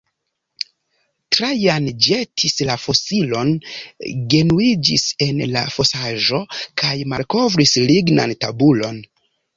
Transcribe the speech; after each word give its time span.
Trajan 1.35 1.89
ĵetis 2.05 2.55
la 2.69 2.77
fosilon, 2.85 3.51
genuiĝis 4.35 5.05
en 5.27 5.45
la 5.53 5.63
fosaĵo 5.77 6.43
kaj 6.83 6.95
malkovris 7.15 7.79
lignan 7.93 8.39
tabulon. 8.47 8.99